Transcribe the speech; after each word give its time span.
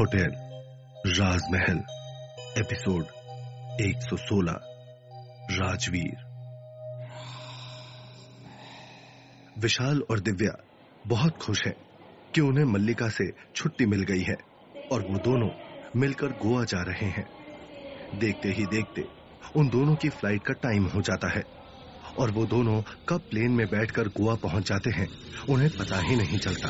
Hotel, 0.00 0.32
राजमहल, 1.06 1.76
episode 2.58 3.04
116 3.80 4.58
Rajveer. 5.50 6.16
विशाल 9.58 10.02
और 10.10 10.20
दिव्या 10.20 10.64
बहुत 11.06 11.36
खुश 11.36 11.66
हैं 11.66 11.74
कि 12.34 12.40
उन्हें 12.40 12.64
मल्लिका 12.64 13.08
से 13.08 13.32
छुट्टी 13.56 13.86
मिल 13.86 14.02
गई 14.02 14.22
है 14.22 14.36
और 14.92 15.02
वो 15.02 15.18
दोनों 15.18 15.48
मिलकर 15.96 16.26
गोवा 16.26 16.64
जा 16.64 16.82
रहे 16.82 17.06
हैं। 17.06 17.28
देखते 18.18 18.48
ही 18.48 18.66
देखते 18.66 19.04
उन 19.56 19.68
दोनों 19.68 19.94
की 19.94 20.08
फ़्लाइट 20.08 20.42
का 20.42 20.52
टाइम 20.52 20.84
हो 20.84 21.00
जाता 21.00 21.28
है 21.28 21.44
और 22.18 22.30
वो 22.30 22.46
दोनों 22.46 22.82
कब 23.08 23.20
प्लेन 23.20 23.50
में 23.50 23.66
बैठकर 23.66 24.08
गोवा 24.08 24.34
पहुँच 24.34 24.68
जाते 24.68 24.90
हैं, 24.90 25.08
उन्हें 25.48 25.70
पता 25.70 26.00
ही 26.00 26.16
नहीं 26.16 26.38
चलता। 26.38 26.68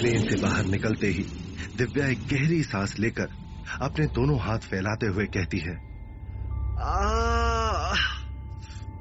प्लेन 0.00 0.28
से 0.28 0.42
बाहर 0.42 0.64
निकलते 0.64 1.06
ही 1.06 1.43
दिव्या 1.76 2.06
एक 2.06 2.18
गहरी 2.18 2.62
सांस 2.62 2.98
लेकर 2.98 3.28
अपने 3.82 4.06
दोनों 4.06 4.40
हाथ 4.40 4.58
फैलाते 4.58 5.06
हुए 5.06 5.26
कहती 5.26 5.58
है 5.58 5.94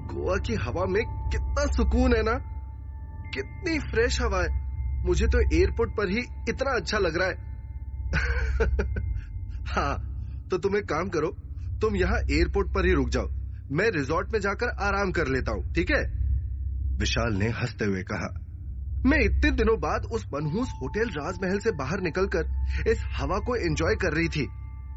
गोवा 0.07 0.37
की 0.37 0.53
हवा 0.53 0.85
में 0.85 1.29
कितना 1.29 1.65
सुकून 1.65 2.15
है 2.15 2.23
ना? 2.23 2.33
कितनी 3.33 3.79
फ्रेश 3.79 4.21
हवा 4.21 4.43
है। 4.43 4.63
मुझे 5.05 5.27
तो 5.27 5.39
एयरपोर्ट 5.39 5.91
पर 5.91 6.09
ही 6.09 6.19
इतना 6.49 6.71
अच्छा 6.71 6.97
लग 6.97 7.17
रहा 7.17 7.27
है. 7.27 7.53
हाँ 9.67 10.13
तो 10.51 10.57
तुम 10.57 10.77
एक 10.77 10.83
काम 10.83 11.09
करो, 11.09 11.27
तुम 11.81 11.95
यहाँ 11.95 12.19
एयरपोर्ट 12.31 12.67
पर 12.67 12.85
ही 12.85 12.93
रुक 12.93 13.09
जाओ। 13.09 13.27
मैं 13.71 13.89
रिजॉर्ट 13.89 14.33
में 14.33 14.39
जाकर 14.39 14.69
आराम 14.69 15.11
कर 15.11 15.27
लेता 15.27 15.51
हूँ, 15.51 15.73
ठीक 15.73 15.91
है? 15.91 16.03
विशाल 16.97 17.33
ने 17.33 17.49
हँसते 17.49 17.85
हुए 17.85 18.03
कहा 18.03 18.42
मैं 19.05 19.19
इतने 19.19 19.51
दिनों 19.51 19.79
बाद 19.79 20.05
उस 20.05 20.25
मनहूस 20.33 20.69
होटल 20.81 21.09
राजमहल 21.09 21.59
से 21.59 21.71
बाहर 21.71 22.01
निकलकर 22.01 22.65
इस 22.87 23.03
हवा 23.17 23.37
को 23.39 23.55
एंजॉय 23.55 23.95
कर 23.95 24.13
रही 24.13 24.27
थी। 24.27 24.45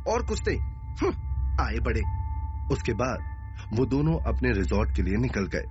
और 0.09 0.27
कुछ 0.27 0.41
नहीं। 0.48 0.59
हम्म, 0.94 1.67
आए 1.67 1.75
बड़े 1.75 2.00
उसके 2.75 2.92
बाद 2.92 3.19
वो 3.72 3.86
दोनों 3.86 4.19
अपने 4.19 4.53
रिजॉर्ट 4.53 4.97
के 4.97 5.03
लिए 5.03 5.14
निकल 5.16 5.47
गए। 5.47 5.64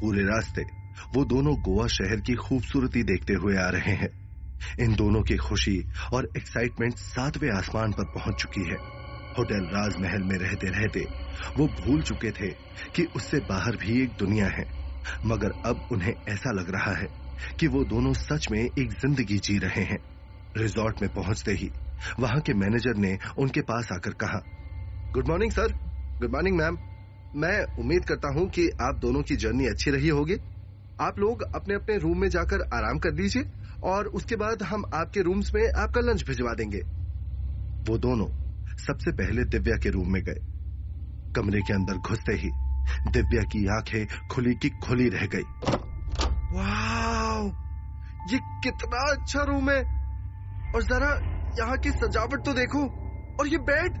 पूरे 0.00 0.22
रास्ते 0.22 0.62
वो 1.14 1.24
दोनों 1.24 1.54
गोवा 1.54 1.86
शहर 1.86 2.20
की 2.20 2.34
खूबसूरती 2.34 3.02
देखते 3.02 3.32
हुए 3.32 3.56
आ 3.56 3.68
रहे 3.68 3.94
हैं। 3.94 4.10
इन 4.80 4.94
दोनों 4.94 5.22
की 5.22 5.36
खुशी 5.36 5.84
और 6.12 6.30
एक्साइटमेंट 6.36 6.94
सातवें 6.94 7.50
आसमान 7.50 7.92
पर 7.92 8.04
पहुँच 8.04 8.34
चुकी 8.34 8.68
है। 8.68 8.76
होटल 9.38 9.64
राजमहल 9.64 10.22
में 10.22 10.38
रहते 10.38 10.66
रहते 10.66 11.00
वो 11.56 11.66
भूल 11.66 12.02
चुके 12.02 12.30
थे 12.30 12.50
कि 12.94 13.08
उससे 13.16 13.38
बाहर 13.38 13.76
भी 13.76 14.02
एक 14.02 14.10
दुनिया 14.18 14.46
है। 14.46 14.64
मगर 15.26 15.50
अब 15.66 15.88
उन्हें 15.92 16.14
ऐसा 16.28 16.50
लग 16.50 16.70
रहा 16.70 16.94
है 16.94 17.19
कि 17.60 17.66
वो 17.66 17.84
दोनों 17.84 18.12
सच 18.12 18.48
में 18.50 18.60
एक 18.60 18.90
ज़िंदगी 18.90 19.38
जी 19.38 19.58
रहे 19.58 19.82
हैं। 19.82 19.98
रिजॉर्ट 20.56 21.02
में 21.02 21.14
पहुँचते 21.14 21.52
ही, 21.52 21.70
वहाँ 22.20 22.40
के 22.40 22.54
मैनेजर 22.54 22.96
ने 22.96 23.18
उनके 23.38 23.60
पास 23.60 23.92
आकर 23.92 24.10
कहा, 24.10 24.42
good 25.12 25.28
morning 25.28 25.52
sir, 25.52 25.72
good 26.20 26.32
morning 26.32 26.56
ma'am. 26.56 26.78
मैं 27.36 27.76
उम्मीद 27.78 28.04
करता 28.04 28.28
हूँ 28.28 28.48
कि 28.48 28.68
आप 28.80 28.94
दोनों 28.94 29.22
की 29.22 29.36
जर्नी 29.36 29.66
अच्छी 29.66 29.90
रही 29.90 30.08
होगी। 30.08 30.34
आप 31.00 31.18
लोग 31.18 31.42
अपने 31.42 31.74
अपने 31.74 31.98
रूम 31.98 32.20
में 32.20 32.28
जाकर 32.28 32.68
आराम 32.74 32.98
कर 32.98 33.12
लीजिए 33.12 33.44
और 33.82 34.06
उसके 34.06 34.36
बाद 34.36 34.62
हम 34.62 34.84
आपके 34.94 35.20
रूम्स 35.20 35.54
में 35.54 35.72
आपका 35.72 36.00
लंच 36.00 36.24
भिजवा 36.26 36.54
देंगे। 36.54 36.80
वो 37.90 37.98
दोनों 37.98 38.26
सबसे 38.86 39.12
पहले 39.12 39.44
दिव्या 39.44 39.76
के 39.76 39.90
रूम 39.90 40.12
में 40.12 40.22
गए। 40.22 40.40
कमरे 41.36 41.60
के 41.60 41.72
अंदर 41.72 41.94
घुसते 41.94 42.32
ही 42.32 42.50
दिव्या 43.12 43.42
की 43.42 43.66
आँखें 43.66 44.28
खुली 44.28 44.54
की 44.54 44.68
खुली 44.68 45.08
रह 45.08 45.26
गई। 45.26 45.44
वाह! 46.56 46.99
ये 47.42 48.38
कितना 48.64 49.00
अच्छा 49.12 49.42
रूम 49.44 49.70
है। 49.70 49.80
और 50.74 50.82
जरा 50.84 51.10
यहाँ 51.58 51.76
की 51.78 51.90
सजावट 51.92 52.44
तो 52.46 52.52
देखो। 52.54 52.82
और 53.40 53.48
ये 53.48 53.58
बेड? 53.64 53.92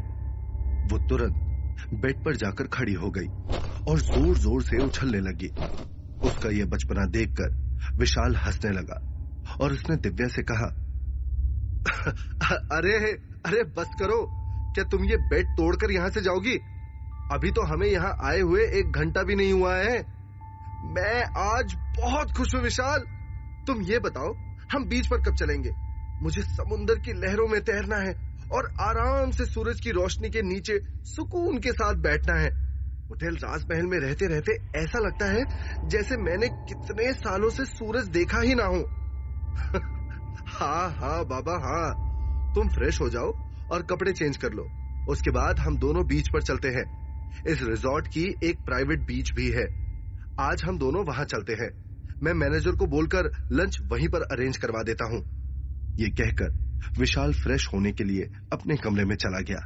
वो 0.92 0.98
तुरंत 1.08 1.46
बेड 1.94 2.24
पर 2.24 2.36
जाकर 2.36 2.66
खड़ी 2.68 2.92
हो 2.94 3.10
गई 3.10 3.26
और 3.88 4.00
ज़ोर 4.00 4.36
ज़ोर 4.38 4.62
से 4.62 4.82
उछलने 4.84 5.20
लगी। 5.20 5.48
उसका 6.28 6.48
यह 6.50 6.66
बचपना 6.66 7.04
देखकर 7.10 7.94
विशाल 7.98 8.36
हंसने 8.36 8.70
लगा 8.70 8.98
और 9.56 9.72
उसने 9.72 9.96
दिव्या 9.98 10.28
से 10.28 10.42
कहा, 10.42 10.66
अरे 12.70 12.94
अरे, 13.40 13.62
बस 13.76 13.94
करो। 14.00 14.26
क्या 14.74 14.84
तुम 14.84 15.04
ये 15.04 15.16
बेड 15.28 15.46
तोड़कर 15.56 15.92
यहाँ 15.92 16.08
से 16.10 16.20
जाओगी? 16.20 16.56
अभी 17.32 17.50
तो 17.50 17.62
हमें 17.64 17.86
यहाँ 17.86 18.12
आए 18.22 18.40
हुए 18.40 18.62
एक 18.78 18.92
घंटा 18.92 19.22
भी 19.22 19.34
नहीं 19.34 19.52
हुआ 19.52 19.74
है। 19.76 19.96
मैं 20.90 21.22
आज 21.42 21.74
बहुत 21.98 22.32
खुश 22.36 22.54
हूँ 22.54 22.62
विशाल। 22.62 23.04
तुम 23.70 23.82
ये 23.82 23.98
बताओ, 23.98 24.34
हम 24.72 24.84
बीच 24.84 25.06
पर 25.06 25.16
कब 25.16 25.34
चलेंगे? 25.34 25.70
मुझे 26.22 26.42
समुन्द्र 26.42 26.94
की 26.94 27.12
लहरों 27.12 27.48
में 27.48 27.60
तैरना 27.60 27.96
है 27.96 28.38
और 28.52 28.74
आराम 28.80 29.30
से 29.30 29.44
सूरज 29.44 29.80
की 29.80 29.90
रोशनी 29.90 30.30
के 30.30 30.42
नीचे 30.42 30.80
सुकून 31.02 31.58
के 31.58 31.72
साथ 31.72 31.94
बैठना 31.94 32.34
है। 32.34 32.50
होटल 33.10 33.36
राजमहल 33.36 33.86
में 33.86 33.98
रहते 33.98 34.26
रहते 34.26 34.52
ऐसा 34.76 34.98
लगता 34.98 35.26
है 35.26 35.44
जैसे 35.88 36.16
मैंने 36.16 36.48
कितने 36.48 37.12
सालों 37.12 37.50
से 37.50 37.64
सूरज 37.64 38.08
देखा 38.08 38.40
ही 38.40 38.54
ना 38.54 38.64
हो। 38.64 38.84
हाँ 40.46 40.90
हाँ 40.90 41.24
बाबा 41.24 41.52
हाँ। 41.52 42.10
तुम 42.54 42.68
फ्रेश 42.68 43.00
हो 43.00 43.08
जाओ 43.08 43.32
और 43.72 43.82
कपड़े 43.82 44.12
चेंज 44.12 44.36
कर 44.36 44.52
लो। 44.52 44.68
उसके 45.12 45.30
बाद 45.30 45.58
हम 45.58 45.78
दोनों 45.78 46.06
बीच 46.06 46.28
पर 46.28 46.42
चलते 46.42 46.68
हैं। 46.68 46.84
इस 47.46 47.62
रिजॉर्ट 47.62 48.06
की 48.06 48.34
एक 48.44 48.58
प्राइवेट 48.64 49.00
बीच 49.00 49.32
भी 49.32 49.50
है। 49.50 49.66
आज 50.40 50.64
हम 50.64 50.78
दोनों 50.78 51.04
वहाँ 51.04 51.24
चलते 51.24 51.52
हैं। 51.52 51.89
मैं 52.22 52.32
मैनेजर 52.34 52.76
को 52.76 52.86
बोलकर 52.86 53.30
लंच 53.52 53.78
वहीं 53.82 54.08
पर 54.08 54.22
अरेंज 54.32 54.56
करवा 54.56 54.82
देता 54.82 55.04
हूँ। 55.04 55.20
ये 55.98 56.08
कहकर 56.10 56.50
विशाल 56.98 57.32
फ्रेश 57.34 57.68
होने 57.72 57.92
के 57.92 58.04
लिए 58.04 58.30
अपने 58.52 58.76
कमरे 58.76 59.04
में 59.04 59.14
चला 59.16 59.40
गया। 59.40 59.60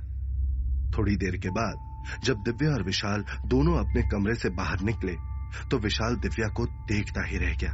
थोड़ी 0.91 1.17
देर 1.17 1.37
के 1.37 1.51
बाद 1.51 2.23
जब 2.25 2.43
दिव्या 2.43 2.71
और 2.71 2.83
विशाल 2.83 3.25
दोनों 3.47 3.79
अपने 3.79 4.03
कमरे 4.11 4.35
से 4.35 4.51
बाहर 4.53 4.81
निकले 4.81 5.15
तो 5.71 5.79
विशाल 5.79 6.17
दिव्या 6.17 6.49
को 6.49 6.67
देखता 6.89 7.27
ही 7.27 7.39
रह 7.39 7.57
गया। 7.57 7.73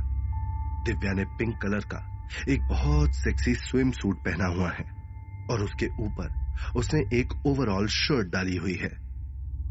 दिव्या 0.85 1.13
ने 1.13 1.25
पिंक 1.39 1.57
कलर 1.63 1.85
का 1.93 2.07
एक 2.49 2.69
बहुत 2.69 3.15
सेक्सी 3.15 3.55
स्विम 3.61 3.91
सूट 3.93 4.25
पहना 4.25 4.47
हुआ 4.47 4.71
है 4.71 4.85
और 5.51 5.63
उसके 5.63 5.87
ऊपर 6.03 6.39
उसने 6.77 7.01
एक 7.19 7.33
ओवरऑल 7.47 7.87
शर्ट 7.95 8.29
डाली 8.29 8.57
हुई 8.57 8.75
है। 8.75 8.91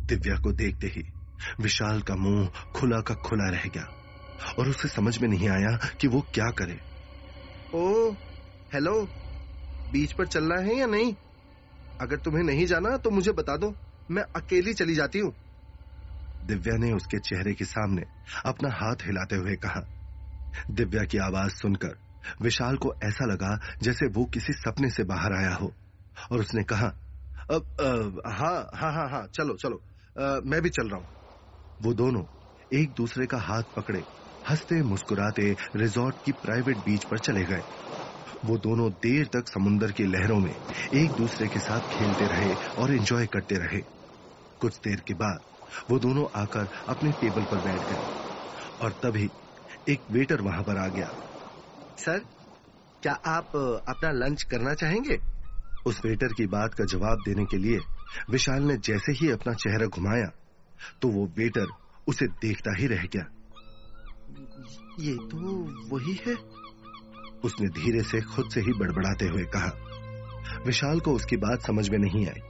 दिव्या 0.08 0.36
को 0.36 0.52
देखते 0.53 0.88
ही 0.88 1.03
विशाल 1.62 2.02
का 2.02 2.16
मुँह 2.16 2.47
खुला 2.76 3.00
का 3.00 3.14
खुला 3.26 3.50
रह 3.50 3.70
गया। 3.70 3.88
और 4.59 4.69
उसे 4.69 4.88
समझ 4.88 5.17
में 5.17 5.27
नहीं 5.29 5.50
आया 5.50 5.77
कि 6.01 6.07
वो 6.07 6.22
क्या 6.33 6.50
करे। 6.51 6.79
ओ 7.73 8.11
हेलो 8.72 8.94
बीच 9.89 10.13
पर 10.13 10.27
चलना 10.27 10.55
है 10.61 10.75
या 10.75 10.85
नहीं? 10.85 11.16
अगर 12.00 12.17
तुम्हें 12.17 12.44
नहीं 12.44 12.66
जाना 12.66 12.97
तो 12.97 13.09
मुझे 13.09 13.31
बता 13.31 13.57
दो। 13.57 13.75
मैं 14.09 14.23
अकेली 14.35 14.73
चली 14.73 14.95
जाती 14.95 15.19
हूँ। 15.19 15.33
दिव्या 16.44 16.78
ने 16.78 16.91
उसके 16.94 17.19
चेहरे 17.19 17.53
के 17.53 17.66
सामने 17.66 18.05
अपना 18.45 18.69
हाथ 18.69 18.95
हिलाते 18.95 19.35
हुए 19.35 19.55
कहा। 19.55 19.81
दिव्या 20.72 21.03
की 21.03 21.17
आवाज़ 21.17 21.51
सुनकर 21.51 21.97
विशाल 22.41 22.78
को 22.78 22.94
ऐसा 23.03 23.25
लगा 23.25 23.59
जैसे 23.83 24.07
वो 24.07 24.25
किसी 24.25 24.53
सपने 24.53 24.89
से 24.89 25.03
बाहर 25.03 25.33
आया 25.33 25.53
हो। 25.55 25.73
और 26.31 26.39
उसने 26.39 26.63
कहा 26.63 26.88
अब 27.49 27.66
हाँ 28.28 28.69
हाँ 28.75 28.91
हाँ 28.94 29.09
हाँ 29.09 29.28
चलो 29.28 29.55
चलो 29.57 29.83
आ, 30.16 30.39
मैं 30.45 30.61
भी 30.61 30.69
चल 30.69 30.89
रहा 30.89 30.99
हूँ। 30.99 31.07
वो 31.81 31.94
दोनों 31.94 32.23
एक 32.72 32.94
दूसरे 32.94 33.28
का 33.28 33.38
हाथ 33.38 33.63
पकड़े 33.75 34.05
हँसते 34.49 34.81
मुस्कुराते 34.83 35.43
रिजॉर्ट 35.75 36.15
की 36.25 36.31
प्राइवेट 36.31 36.77
बीच 36.77 37.03
पर 37.03 37.19
चले 37.19 37.43
गए। 37.45 37.63
वो 38.45 38.57
दोनों 38.57 38.89
देर 39.03 39.27
तक 39.27 39.49
समुन्दर 39.49 39.91
की 39.91 40.03
लहरों 40.03 40.39
में 40.39 40.51
एक 40.51 41.11
दूसरे 41.15 41.47
के 41.47 41.59
साथ 41.59 41.81
खेलते 41.91 42.25
रहे 42.27 42.55
और 42.77 42.93
एंजॉय 42.93 43.27
करते 43.27 43.55
रहे। 43.55 43.81
कुछ 44.61 44.79
देर 44.79 44.99
के 44.99 45.13
बाद 45.13 45.39
वो 45.89 45.99
दोनों 45.99 46.25
आकर 46.35 46.69
अपने 46.87 47.11
टेबल 47.11 47.45
पर 47.45 47.61
बैठ 47.61 47.83
गए 47.91 48.01
और 48.81 48.93
तभी 49.05 49.29
एक 49.89 50.03
वेटर 50.11 50.41
वहाँ 50.41 50.63
पर 50.63 50.77
आ 50.77 50.87
गया। 50.89 51.13
सर, 51.97 52.19
क्या 53.03 53.13
आप 53.13 53.55
अपना 53.87 54.11
लंच 54.11 54.43
करना 54.43 54.73
चाहेंगे? 54.73 55.19
उस 55.85 56.02
वेटर 56.05 56.34
की 56.34 56.45
बात 56.47 56.73
का 56.73 56.85
जवाब 56.85 57.22
देने 57.25 57.45
के 57.45 57.57
लिए 57.57 57.79
विशाल 58.29 58.63
ने 58.63 58.78
जैसे 58.78 59.11
ही 59.11 59.31
अपना 59.31 59.53
चेहरा 59.55 59.85
घुमाया 59.87 60.31
तो 61.02 61.07
वो 61.07 61.25
वेटर 61.37 61.67
उसे 62.07 62.28
देखता 62.28 62.75
ही 62.78 62.87
रह 62.87 63.03
गया। 63.05 63.29
ये 64.99 65.14
तो 65.31 65.37
वही 65.90 66.14
है। 66.28 66.35
उसने 67.43 67.67
धीरे 67.76 68.02
से 68.03 68.22
खुद 68.26 68.49
से 68.52 68.61
ही 68.61 68.73
बड़बड़ाते 68.79 69.26
हुए 69.26 69.43
कहा, 69.55 69.72
विशाल 70.66 70.99
को 70.99 71.11
उसकी 71.11 71.37
बात 71.37 71.61
समझ 71.61 71.90
में 71.90 71.97
नहीं 71.97 72.26
आई 72.28 72.41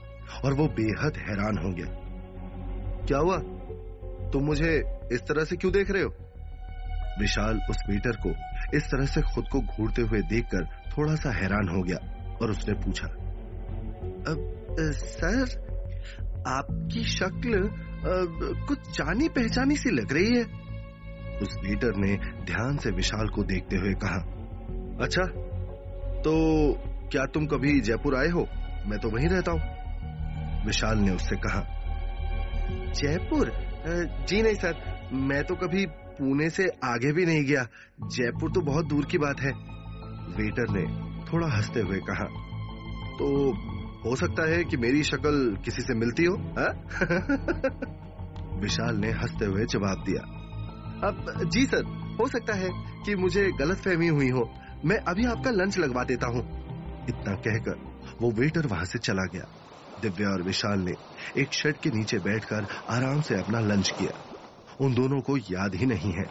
और 0.44 0.54
वो 0.54 0.66
बेहद 0.76 1.16
हैरान 1.18 1.58
हो 1.58 1.72
गया। 1.72 1.90
क्या 3.06 3.18
हुआ? 3.18 3.36
तुम 4.32 4.44
मुझे 4.44 4.72
इस 5.12 5.20
तरह 5.22 5.44
से 5.44 5.56
क्यों 5.56 5.72
देख 5.72 5.90
रहे 5.90 6.02
हो? 6.02 6.10
विशाल 7.20 7.60
उस 7.70 7.82
वेटर 7.88 8.16
को 8.16 8.30
इस 8.76 8.84
तरह 8.84 9.06
से 9.06 9.20
खुद 9.24 9.48
को 9.52 9.60
घूरते 9.60 10.02
हुए 10.02 10.20
देखकर 10.28 10.64
थोड़ा 10.90 11.14
सा 11.14 11.30
हैरान 11.32 11.68
हो 11.68 11.82
गया 11.82 11.98
और 12.36 12.50
उसने 12.50 12.74
पूछा, 12.74 13.06
अब 14.26 14.38
सर, 14.96 15.44
आपकी 16.48 17.04
शक्ल 17.06 17.68
कुछ 18.66 18.90
जानी 18.98 19.28
पहचानी 19.28 19.76
सी 19.76 19.90
लग 19.90 20.12
रही 20.12 20.36
है। 20.36 20.44
उस 21.42 21.58
वेटर 21.64 21.96
ने 21.96 22.16
ध्यान 22.44 22.76
से 22.76 22.90
विशाल 22.90 23.28
को 23.28 23.44
देखते 23.44 23.76
हुए 23.76 23.94
कहा 23.94 24.16
अच्छा 25.02 25.24
तो 26.20 26.72
क्या 27.12 27.24
तुम 27.24 27.46
कभी 27.46 27.80
जयपुर 27.80 28.16
आए 28.16 28.28
हो? 28.28 28.48
मैं 28.86 28.98
तो 28.98 29.10
वहीं 29.10 29.28
रहता 29.28 29.52
हूँ। 29.52 29.60
विशाल 30.66 30.98
ने 30.98 31.10
उससे 31.10 31.36
कहा, 31.36 31.60
जयपुर? 32.92 33.52
जी 34.28 34.42
नहीं 34.42 34.54
सर, 34.54 34.74
मैं 35.12 35.44
तो 35.44 35.54
कभी 35.54 35.86
पुणे 36.18 36.50
से 36.50 36.70
आगे 36.84 37.12
भी 37.12 37.26
नहीं 37.26 37.44
गया। 37.44 37.68
जयपुर 38.02 38.52
तो 38.52 38.60
बहुत 38.60 38.86
दूर 38.86 39.04
की 39.04 39.18
बात 39.18 39.40
है। 39.40 39.52
वेटर 40.36 40.70
ने 40.70 41.10
थोड़ा 41.32 41.46
हँसते 41.46 41.80
हुए 41.80 41.98
कहा 41.98 42.24
तो 43.18 43.52
हो 44.04 44.16
सकता 44.16 44.50
है 44.50 44.64
कि 44.64 44.76
मेरी 44.76 45.02
शक्ल 45.02 45.58
किसी 45.64 45.82
से 45.82 45.94
मिलती 45.94 46.24
हो? 46.24 46.36
विशाल 48.60 48.96
ने 48.96 49.10
हँसते 49.10 49.44
हुए 49.44 49.64
जवाब 49.64 50.04
दिया 50.06 50.39
अब, 51.04 51.44
जी 51.44 51.66
सर, 51.66 51.84
हो 52.20 52.28
सकता 52.28 52.54
है 52.54 52.68
कि 53.04 53.14
मुझे 53.14 53.52
गलत 53.52 53.76
फहमी 53.76 54.08
हुई 54.08 54.28
हो। 54.28 54.54
मैं 54.84 54.96
अभी 54.96 55.24
आपका 55.24 55.50
लंच 55.50 55.78
लगवा 55.78 56.04
देता 56.04 56.26
हूँ। 56.26 56.40
इतना 57.08 57.34
कहकर, 57.34 57.74
वो 58.20 58.30
वेटर 58.30 58.66
वहाँ 58.66 58.84
से 58.84 58.98
चला 58.98 59.24
गया। 59.24 59.44
दिव्या 60.00 60.28
और 60.28 60.42
विशाल 60.42 60.80
ने 60.80 60.92
एक 61.40 61.52
शेड 61.52 61.76
के 61.76 61.90
नीचे 61.90 62.18
बैठकर 62.18 62.66
आराम 62.90 63.20
से 63.20 63.34
अपना 63.34 63.60
लंच 63.60 63.90
किया। 63.90 64.24
उन 64.80 64.94
दोनों 64.94 65.20
को 65.20 65.36
याद 65.36 65.74
ही 65.74 65.86
नहीं 65.86 66.12
है 66.12 66.26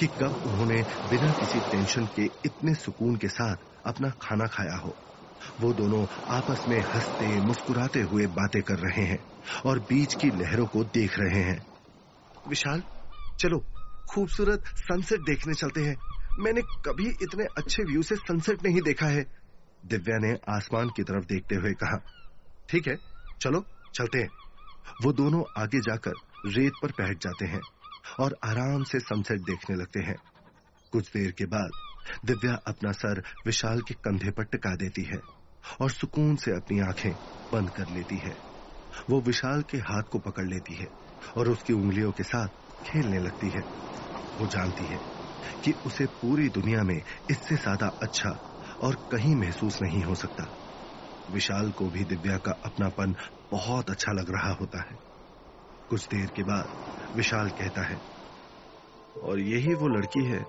कि 0.00 0.06
कब 0.06 0.42
उन्होंने 0.46 0.82
बिना 0.82 1.32
किसी 1.32 1.60
टेंशन 1.60 2.06
के 2.06 2.22
इतने 2.22 2.74
सुकून 2.74 3.16
के 3.16 3.28
साथ 3.28 3.56
अपना 3.86 4.10
खाना 4.10 4.44
खाया 4.44 4.76
हो। 4.76 4.96
वो 5.60 5.72
दोनों 5.72 6.06
आपस 6.30 6.64
में 6.68 6.82
हँसते, 6.94 7.40
मुस्कुराते 7.40 8.00
हुए 8.00 8.26
बातें 8.26 8.62
कर 8.62 8.78
रहे 8.78 9.04
हैं 9.04 9.24
और 9.66 9.78
बीच 9.78 10.14
की 10.14 10.30
लहरों 10.30 10.66
को 10.66 10.84
देख 10.84 11.18
रहे 11.18 11.42
हैं। 11.42 11.66
विशाल, 12.48 12.82
चलो 13.38 13.71
खूबसूरत 14.14 14.62
सनसेट 14.66 15.20
देखने 15.20 15.54
चलते 15.54 15.80
हैं। 15.80 15.96
मैंने 16.38 16.62
कभी 16.62 17.08
इतने 17.22 17.44
अच्छे 17.44 17.82
व्यू 17.82 18.02
से 18.02 18.16
सनसेट 18.16 18.62
नहीं 18.62 18.80
देखा 18.82 19.06
है। 19.06 19.24
दिव्या 19.86 20.18
ने 20.18 20.38
आसमान 20.48 20.88
की 20.88 21.02
तरफ़ 21.02 21.24
देखते 21.24 21.54
हुए 21.54 21.72
कहा, 21.72 21.96
ठीक 22.68 22.88
है, 22.88 22.96
चलो, 23.40 23.64
चलते 23.94 24.18
हैं। 24.18 24.30
वो 25.02 25.12
दोनों 25.12 25.44
आगे 25.62 25.80
जाकर 25.80 26.12
रेत 26.46 26.72
पर 26.82 26.88
बैठ 26.90 27.18
जाते 27.18 27.44
हैं 27.44 27.60
और 28.20 28.38
आराम 28.44 28.84
से 28.84 29.00
सनसेट 29.00 29.40
देखने 29.40 29.76
लगते 29.76 30.00
हैं। 30.00 30.16
कुछ 30.92 31.12
देर 31.12 31.32
के 31.32 31.46
बाद 31.46 31.70
दिव्या 32.24 32.54
अपना 32.66 32.92
सर 32.92 33.22
विशाल 33.46 33.80
के 33.80 33.94
कंधे 33.94 34.30
पर 34.30 34.44
टिका 34.44 34.74
देती 34.76 35.02
है 35.02 35.22
और 35.80 35.90
सुकून 35.90 36.36
से 36.36 36.50
अपनी 36.50 36.80
आँखें 36.80 37.12
बंद 37.52 37.70
कर 37.70 37.88
लेती 37.88 38.16
है। 38.16 38.36
वो 39.10 39.20
विशाल 39.20 39.62
के 39.62 39.78
हाथ 39.78 40.02
को 40.02 40.18
पकड़ 40.18 40.46
लेती 40.46 40.74
है 40.74 40.88
और 41.36 41.48
उसकी 41.48 41.72
उंगलियों 41.72 42.12
के 42.12 42.22
साथ 42.22 42.48
खेलने 42.84 43.18
लगती 43.18 43.50
है। 43.50 43.62
वो 44.42 44.46
जानती 44.48 44.84
है 44.84 44.98
कि 45.64 45.72
उसे 45.86 46.06
पूरी 46.20 46.48
दुनिया 46.50 46.82
में 46.82 46.96
इससे 46.96 47.56
ज़्यादा 47.56 47.86
अच्छा 48.02 48.30
और 48.82 48.96
कहीं 49.12 49.34
महसूस 49.36 49.80
नहीं 49.82 50.02
हो 50.02 50.14
सकता। 50.14 50.44
विशाल 51.28 51.70
को 51.70 51.88
भी 51.88 52.04
दिव्या 52.04 52.36
का 52.38 52.52
अपनापन 52.64 53.14
बहुत 53.52 53.90
अच्छा 53.90 54.12
लग 54.12 54.30
रहा 54.30 54.52
होता 54.52 54.82
है। 54.82 54.98
कुछ 55.90 56.06
देर 56.06 56.30
के 56.36 56.42
बाद 56.42 57.14
विशाल 57.14 57.50
कहता 57.50 57.86
है, 57.86 58.00
और 59.22 59.40
यही 59.40 59.74
वो 59.74 59.88
लड़की 59.88 60.24
है 60.24 60.44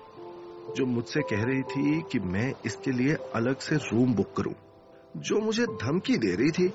जो 0.76 0.86
मुझसे 0.86 1.20
कह 1.22 1.44
रही 1.44 1.62
थी 1.64 2.00
कि 2.12 2.18
मैं 2.28 2.52
इसके 2.66 2.92
लिए 2.92 3.14
अलग 3.34 3.58
से 3.60 3.76
रूम 3.84 4.14
बुक 4.14 4.36
करूँ, 4.36 4.54
जो 5.18 5.40
मुझे 5.40 5.66
धमकी 5.82 6.16
दे 6.18 6.34
रही 6.34 6.50
थी 6.50 6.68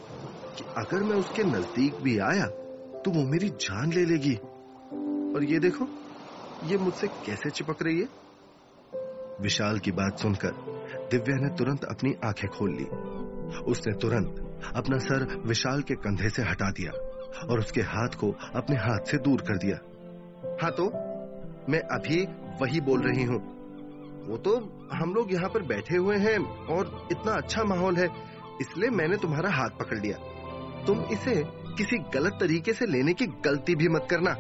कि 0.58 0.66
अगर 0.78 1.04
मैं 1.04 1.16
उसके 1.18 1.44
नज़दीक 1.46 2.02
भी 2.02 2.18
आया 2.26 2.46
तो 3.02 3.12
वो 3.12 3.26
मेरी 3.26 3.50
जान 3.62 3.94
ले 3.94 4.06
लेगी। 4.06 4.36
और 5.32 5.44
ये 5.44 5.60
देखो 5.60 5.86
ये 6.64 6.78
मुझसे 6.78 7.08
कैसे 7.26 7.50
चिपक 7.50 7.82
रही 7.84 8.00
है? 8.00 8.08
विशाल 9.42 9.80
की 9.80 9.92
बात 9.92 10.18
सुनकर 10.20 10.52
दिव्या 11.12 11.36
ने 11.36 11.50
तुरंत 11.56 11.84
अपनी 11.84 12.14
आँखें 12.26 12.50
खोल 12.50 12.72
ली। 12.72 12.86
उसने 13.72 13.94
तुरंत 13.94 14.40
अपना 14.76 14.98
सर 14.98 15.26
विशाल 15.46 15.82
के 15.82 15.96
कंधे 15.96 16.30
से 16.30 16.42
हटा 16.42 16.70
दिया 16.72 16.92
और 17.46 17.60
उसके 17.60 17.82
हाथ 17.82 18.16
को 18.20 18.32
अपने 18.56 18.76
हाथ 18.76 19.06
से 19.06 19.18
दूर 19.18 19.42
कर 19.42 19.58
दिया। 19.58 19.78
हाँ 20.62 20.72
तो 20.72 20.86
मैं 21.72 21.80
अभी 21.92 22.22
वही 22.62 22.82
बोल 22.82 23.02
रही 23.02 23.24
हूँ। 23.24 23.40
वो 24.28 24.38
तो 24.38 24.58
हम 24.94 25.14
लोग 25.14 25.34
यहाँ 25.34 25.50
पर 25.50 25.62
बैठे 25.64 25.98
हुए 25.98 26.18
हैं 26.18 26.38
और 26.68 27.08
इतना 27.12 27.32
अच्छा 27.32 27.64
माहौल 27.64 27.96
है, 27.96 28.08
इसलिए 28.62 28.90
मैंने 28.90 29.18
तुम्हारा 29.18 29.50
हाथ 29.52 29.70
पकड़ 29.80 30.00
लिया। 30.00 30.18
तुम 30.86 31.04
इसे 31.12 31.44
किसी 31.78 31.98
गलत 32.14 32.38
तरीके 32.40 32.74
से 32.74 32.86
लेने 32.86 33.14
की 33.14 33.28
गलती 33.46 33.76
भी 33.76 33.88
मत 33.88 34.08
करना। 34.10 34.36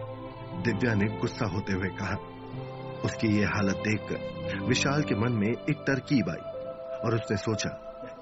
दिव्या 0.62 0.94
ने 0.94 1.08
गुस्सा 1.20 1.46
होते 1.48 1.74
हुए 1.74 1.90
कहा, 2.00 2.16
उसकी 3.06 3.28
ये 3.30 3.46
हालत 3.48 3.82
देखकर 3.84 4.66
विशाल 4.68 5.04
के 5.04 5.16
मन 5.16 5.32
में 5.34 5.48
एक 5.48 5.84
तरकीब 5.88 6.30
आई 6.30 6.44
और 7.00 7.16
उसने 7.16 7.38
सोचा 7.38 7.70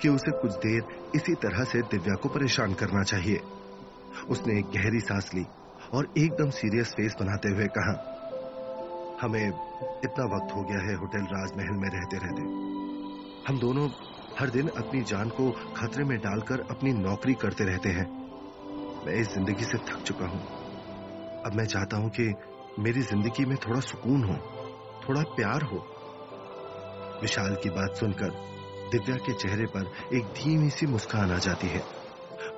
कि 0.02 0.10
उसे 0.10 0.32
कुछ 0.32 0.52
देर 0.66 0.82
इसी 1.16 1.34
तरह 1.44 1.64
से 1.64 1.82
दिव्या 1.92 2.16
को 2.16 2.30
परेशान 2.30 2.74
करना 2.74 3.04
चाहिए। 3.04 3.40
उसने 4.30 4.58
एक 4.60 4.66
गहरी 4.76 5.00
सांस 5.02 5.30
ली 5.34 5.46
और 5.94 6.08
एकदम 6.18 6.50
सीरियस 6.52 6.94
फेस 6.94 7.16
बनाते 7.20 7.50
हुए 7.50 7.68
कहा, 7.78 7.96
हमें 9.22 9.46
इतना 9.46 10.26
वक्त 10.28 10.56
हो 10.56 10.64
गया 10.64 10.82
है 10.82 10.96
होटल 10.96 11.26
राजमहल 11.28 11.78
में 11.78 11.90
रहते 11.90 12.18
रहते। 12.18 12.42
हम 13.48 13.60
दोनों 13.60 13.88
हर 14.40 14.50
दिन 14.50 14.68
अपनी 14.78 15.02
जान 15.04 15.30
को 15.32 15.50
खतरे 15.76 16.04
में 16.04 16.18
डालकर 16.20 16.66
अपनी 16.72 16.94
नौकरी 16.94 17.34
करते 17.42 17.64
रहते 17.64 17.90
हैं। 17.90 18.06
मैं 19.06 19.14
इस 19.16 19.34
ज़िंदगी 19.34 19.64
से 19.64 19.78
थक 19.88 20.04
चुका 20.04 20.26
हूँ। 20.26 20.57
अब 21.48 21.54
मैं 21.54 21.66
चाहता 21.66 21.98
हूँ 21.98 22.10
कि 22.10 22.24
मेरी 22.80 23.02
ज़िंदगी 23.02 23.46
में 23.46 23.58
थोड़ा 23.58 23.80
सुकून 23.80 24.24
हो, 24.24 24.34
थोड़ा 25.04 25.22
प्यार 25.36 25.64
हो। 25.64 25.78
विशाल 27.22 27.56
की 27.56 27.70
बात 27.70 27.96
सुनकर 27.96 28.32
दिव्या 28.92 29.16
के 29.18 29.34
चेहरे 29.34 29.66
पर 29.66 29.86
एक 30.18 30.26
धीमी 30.34 30.70
सी 30.70 30.86
मुस्कान 30.86 31.32
आ 31.32 31.38
जाती 31.38 31.68
है। 31.68 31.80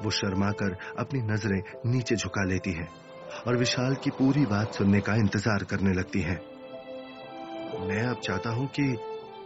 वो 0.04 0.10
शर्मा 0.10 0.50
कर 0.52 0.76
अपनी 1.00 1.22
नज़रें 1.22 1.62
नीचे 1.86 2.16
झुका 2.16 2.44
लेती 2.44 2.72
है 2.72 2.88
और 3.48 3.58
विशाल 3.58 3.96
की 3.96 4.10
पूरी 4.10 4.46
बात 4.46 4.74
सुनने 4.74 5.02
का 5.02 5.16
इंतज़ार 5.16 5.64
करने 5.64 5.94
लगती 5.94 6.22
है। 6.22 6.36
मैं 7.88 8.02
अब 8.04 8.20
चाहता 8.24 8.50
हूँ 8.50 8.68
कि 8.70 8.88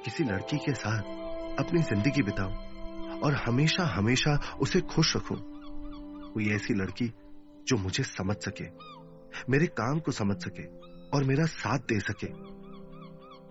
किसी 0.05 0.23
लड़की 0.23 0.57
के 0.57 0.73
साथ 0.73 1.59
अपनी 1.59 1.81
ज़िंदगी 1.81 2.23
बिताऊं 2.23 3.19
और 3.19 3.33
हमेशा 3.47 3.83
हमेशा 3.85 4.39
उसे 4.61 4.81
खुश 4.95 5.15
रखूँ। 5.15 5.37
कोई 6.33 6.49
ऐसी 6.51 6.73
लड़की 6.73 7.11
जो 7.67 7.77
मुझे 7.77 8.03
समझ 8.03 8.35
सके। 8.37 8.92
मेरे 9.49 9.67
काम 9.77 9.99
को 9.99 10.11
समझ 10.11 10.35
सके 10.43 10.63
और 11.09 11.23
मेरा 11.23 11.45
साथ 11.45 11.79
दे 11.89 11.99
सके। 11.99 12.27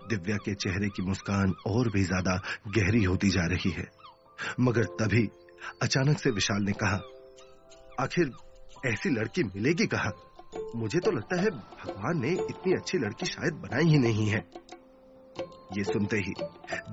दिव्या 0.09 0.37
के 0.37 0.55
चेहरे 0.55 0.89
की 0.89 1.03
मुस्कान 1.03 1.55
और 1.67 1.89
भी 1.91 2.03
ज़्यादा 2.05 2.41
गहरी 2.69 3.03
होती 3.05 3.29
जा 3.31 3.47
रही 3.47 3.71
है। 3.71 3.89
मगर 4.61 4.85
तभी 5.01 5.29
अचानक 5.83 6.19
से 6.19 6.31
विशाल 6.31 6.63
ने 6.63 6.73
कहा, 6.73 7.01
आखिर 8.01 8.33
ऐसी 8.87 9.11
लड़की 9.11 9.43
मिलेगी 9.45 9.87
कहा? 9.87 10.11
मुझे 10.77 11.01
तो 11.01 11.11
लगता 11.11 11.41
है 11.41 11.51
भगवान 11.51 12.21
ने 12.21 12.31
इतनी 12.31 12.75
अच्छी 12.75 12.99
लड़की 12.99 13.27
शायद 13.27 13.55
बनाई 13.63 13.85
ही 13.85 13.99
नहीं 13.99 14.29
है। 14.29 14.45
ये 15.77 15.85
सुनते 15.85 16.17
ही 16.17 16.35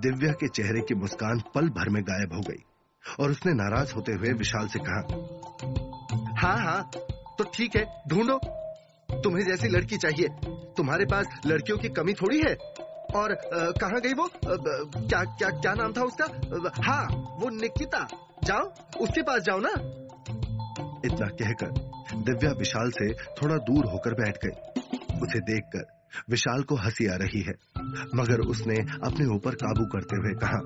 दिव्या 0.01 0.31
के 0.33 0.47
चेहरे 0.47 0.81
की 0.81 0.95
मुस्कान 0.95 1.39
पल 1.55 1.69
भर 1.69 1.89
में 1.89 2.01
गायब 2.03 2.33
हो 2.33 2.41
गई 2.41 2.63
और 3.19 3.31
उसने 3.31 3.53
नाराज़ 3.53 3.93
होते 3.93 4.11
हुए 4.11 4.31
विशाल 4.35 4.67
से 4.67 4.79
कहा 4.79 5.01
हाँ 6.37 6.57
हाँ 6.57 6.89
तो 7.37 7.43
ठीक 7.53 7.75
है, 7.75 7.83
ढूंढो। 8.07 8.39
तुम्हें 9.13 9.45
जैसी 9.45 9.67
लड़की 9.67 9.97
चाहिए। 9.97 10.27
तुम्हारे 10.77 11.05
पास 11.05 11.39
लड़कियों 11.45 11.77
की 11.77 11.89
कमी 11.89 12.13
थोड़ी 12.13 12.39
है। 12.39 12.53
और 13.15 13.33
कहा 13.81 13.99
गई 13.99 14.13
वो? 14.13 14.25
आ, 14.25 14.29
क्या 14.47 15.23
क्या 15.23 15.49
क्या 15.49 15.73
नाम 15.73 15.93
था 15.93 16.03
उसका? 16.03 16.25
हाँ 16.85 17.05
वो 17.41 17.49
निकिता। 17.49 18.07
जाओ 18.43 18.65
उसके 19.01 19.21
पास 19.21 19.41
जाओ 19.41 19.59
ना। 19.59 19.71
इतना 21.05 21.27
कहकर 21.41 21.71
दिव्या 22.17 22.51
विशाल 22.51 22.91
से 22.91 23.13
थोड़ा 23.13 23.55
दूर 23.55 23.85
होकर 23.85 24.13
बैठ 24.13 24.37
गई। 24.45 25.19
उसे 25.19 25.39
देखकर 25.39 25.85
विशाल 26.29 26.63
को 26.63 26.75
हँसी 26.75 27.07
आ 27.07 27.15
रही 27.15 27.41
है। 27.41 27.53
मगर 28.15 28.39
उसने 28.39 28.75
अपने 29.07 29.35
ऊपर 29.35 29.55
काबू 29.55 29.85
करते 29.85 30.17
हुए 30.17 30.33
कहा 30.43 30.59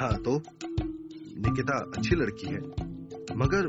हाँ 0.00 0.16
तो 0.22 0.36
निकिता 1.46 1.78
अच्छी 1.96 2.16
लड़की 2.16 2.46
है। 2.46 2.60
मगर 3.36 3.68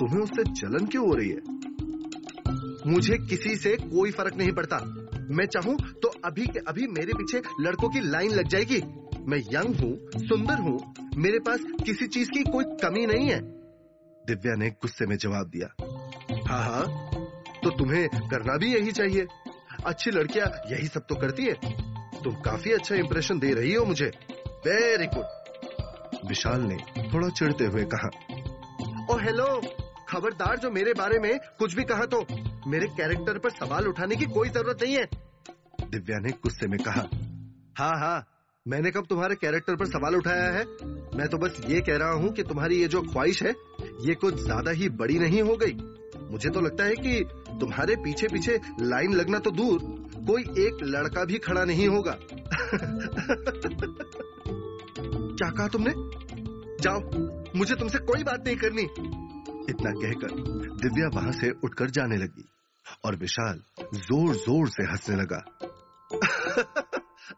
तुम्हें 0.00 0.20
उससे 0.20 0.42
जलन 0.52 0.86
क्यों 0.86 1.06
हो 1.08 1.14
रही 1.14 1.28
है? 1.28 1.51
मुझे 2.86 3.16
किसी 3.18 3.56
से 3.56 3.76
कोई 3.76 4.10
फ़र्क 4.10 4.36
नहीं 4.36 4.52
पड़ता। 4.52 4.78
मैं 5.30 5.46
चाहूँ 5.46 5.76
तो 6.02 6.08
अभी 6.24 6.46
के 6.46 6.58
अभी 6.68 6.86
मेरे 6.86 7.12
पीछे 7.12 7.42
लड़कों 7.60 7.88
की 7.88 8.00
लाइन 8.00 8.30
लग 8.30 8.48
जाएगी। 8.48 8.80
मैं 9.26 9.38
यंग 9.52 9.74
हूँ, 9.76 9.96
सुंदर 10.18 10.60
हूँ, 10.60 10.78
मेरे 11.16 11.38
पास 11.38 11.64
किसी 11.84 12.06
चीज़ 12.06 12.30
की 12.30 12.42
कोई 12.44 12.64
कमी 12.82 13.06
नहीं 13.06 13.28
है। 13.28 13.40
दिव्या 14.26 14.54
ने 14.54 14.68
गुस्से 14.70 15.06
में 15.06 15.16
जवाब 15.16 15.50
दिया। 15.50 15.68
हाँ 16.48 16.62
हाँ 16.64 16.84
तो 17.64 17.70
तुम्हें 17.70 18.08
करना 18.08 18.56
भी 18.56 18.74
यही 18.74 18.92
चाहिए। 18.92 19.26
अच्छी 19.86 20.10
लड़कियाँ 20.10 20.46
यही 20.70 20.86
सब 20.86 21.06
तो 21.08 21.14
करती 21.14 21.44
है। 21.44 21.54
तुम 22.22 22.34
काफ़ी 22.34 22.72
अच्छा 22.72 22.94
इंप्रेशन 22.94 23.38
दे 23.38 23.52
रही 23.54 23.74
हो 23.74 23.84
मुझे। 23.84 24.10
वेरी 24.66 25.06
गुड 25.06 26.28
विशाल 26.28 26.60
ने 26.62 26.76
थोड़ा 27.12 27.28
चिढ़ते 27.28 27.64
हुए 27.64 27.84
कहा 27.94 28.08
ओ 29.10 29.16
हेलो 29.18 29.46
खबरदार 30.08 30.58
जो 30.58 30.70
मेरे 30.70 30.92
बारे 30.92 31.18
में 31.18 31.38
कुछ 31.58 31.74
भी 31.74 31.84
कहा 31.84 32.04
तो 32.04 32.20
मेरे 32.66 32.86
कैरेक्टर 32.86 33.38
पर 33.38 33.50
सवाल 33.50 33.86
उठाने 33.86 34.16
की 34.16 34.24
कोई 34.24 34.48
ज़रूरत 34.48 34.82
नहीं 34.82 34.94
है। 34.94 35.08
दिव्या 35.90 36.18
ने 36.18 36.30
गुस्से 36.30 36.66
में 36.66 36.78
कहा 36.80 37.08
हाँ 37.78 37.98
हाँ 38.00 38.26
मैंने 38.68 38.90
कब 38.90 39.06
तुम्हारे 39.06 39.34
कैरेक्टर 39.34 39.76
पर 39.76 39.86
सवाल 39.86 40.16
उठाया 40.16 40.50
है? 40.52 40.64
मैं 41.16 41.28
तो 41.28 41.38
बस 41.38 41.60
ये 41.68 41.80
कह 41.80 41.96
रहा 41.96 42.12
हूँ 42.12 42.32
कि 42.32 42.42
तुम्हारी 42.42 42.76
ये 42.80 42.88
जो 42.88 43.02
ख्वाहिश 43.02 43.42
है, 43.42 43.54
ये 44.00 44.14
कुछ 44.14 44.34
ज़्यादा 44.34 44.70
ही 44.70 44.88
बड़ी 44.88 45.18
नहीं 45.18 45.42
हो 45.42 45.56
गई। 45.56 45.72
मुझे 46.30 46.50
तो 46.50 46.60
लगता 46.60 46.84
है 46.84 46.94
कि 46.96 47.24
तुम्हारे 47.60 47.96
पीछे 47.96 48.28
पीछे 48.28 48.60
लाइन 48.80 49.12
लगना 49.12 49.38
तो 49.38 49.50
दूर, 49.50 49.78
कोई 50.26 50.42
एक 50.42 50.78
लड़का 50.82 51.24
भी 51.24 51.38
खड़ा 51.38 51.64
नहीं 51.64 51.88
होगा। 51.88 52.18
क्या 55.34 55.50
कहा 55.50 55.68
तुमने? 55.68 55.92
जाओ, 56.82 57.00
मुझे 57.56 57.74
तुमसे 57.74 57.98
कोई 57.98 58.22
बात 58.22 58.46
नहीं 58.46 58.56
करनी। 58.56 58.82
इतना 59.70 59.90
कहकर 59.90 60.30
दिव्या 60.82 61.08
वहाँ 61.08 61.32
से 61.32 61.50
उठकर 61.64 61.90
जाने 61.90 62.16
लगी। 62.16 62.48
और 63.04 63.16
विशाल 63.16 63.62
ज़ोर 63.94 64.34
ज़ोर 64.34 64.68
से 64.68 64.82
हंसने 64.82 65.16
लगा। 65.16 65.36